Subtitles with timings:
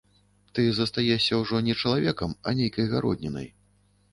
[0.55, 3.47] Ты застаешся ўжо не чалавекам, а нейкай гароднінай.